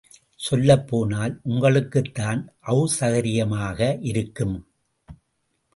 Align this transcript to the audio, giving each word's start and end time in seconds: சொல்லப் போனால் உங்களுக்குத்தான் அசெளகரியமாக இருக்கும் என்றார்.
சொல்லப் 0.39 0.87
போனால் 0.87 1.41
உங்களுக்குத்தான் 1.49 2.41
அசெளகரியமாக 2.67 3.97
இருக்கும் 4.01 4.55
என்றார். 4.55 5.21